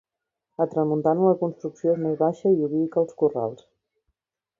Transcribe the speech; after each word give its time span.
A 0.63 0.65
tramuntana 0.69 1.27
la 1.27 1.35
construcció 1.41 1.93
és 1.97 2.01
més 2.05 2.17
baixa 2.21 2.53
i 2.55 2.65
ubica 2.69 3.01
els 3.03 3.13
corrals. 3.21 3.61